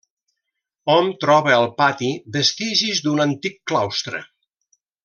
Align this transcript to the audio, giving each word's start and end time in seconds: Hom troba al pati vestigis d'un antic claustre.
Hom 0.93 1.11
troba 1.25 1.53
al 1.57 1.67
pati 1.83 2.09
vestigis 2.39 3.05
d'un 3.05 3.25
antic 3.31 3.63
claustre. 3.73 4.27